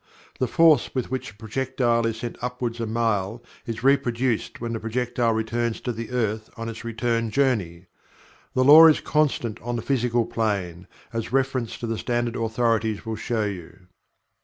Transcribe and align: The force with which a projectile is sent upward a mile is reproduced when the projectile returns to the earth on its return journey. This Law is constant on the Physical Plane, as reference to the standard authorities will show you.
The 0.39 0.47
force 0.47 0.89
with 0.95 1.11
which 1.11 1.29
a 1.29 1.35
projectile 1.35 2.07
is 2.07 2.17
sent 2.21 2.35
upward 2.41 2.81
a 2.81 2.87
mile 2.87 3.43
is 3.67 3.83
reproduced 3.83 4.59
when 4.59 4.73
the 4.73 4.79
projectile 4.79 5.31
returns 5.31 5.79
to 5.81 5.91
the 5.91 6.09
earth 6.09 6.49
on 6.57 6.69
its 6.69 6.83
return 6.83 7.29
journey. 7.29 7.85
This 8.55 8.65
Law 8.65 8.87
is 8.87 8.99
constant 8.99 9.61
on 9.61 9.75
the 9.75 9.83
Physical 9.83 10.25
Plane, 10.25 10.87
as 11.13 11.31
reference 11.31 11.77
to 11.77 11.85
the 11.85 11.99
standard 11.99 12.35
authorities 12.35 13.05
will 13.05 13.15
show 13.15 13.45
you. 13.45 13.89